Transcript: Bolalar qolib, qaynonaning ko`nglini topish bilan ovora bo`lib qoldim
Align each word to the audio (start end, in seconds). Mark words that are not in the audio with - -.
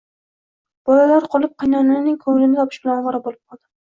Bolalar 0.89 1.27
qolib, 1.35 1.51
qaynonaning 1.63 2.17
ko`nglini 2.25 2.59
topish 2.61 2.83
bilan 2.87 3.03
ovora 3.05 3.23
bo`lib 3.29 3.39
qoldim 3.39 3.67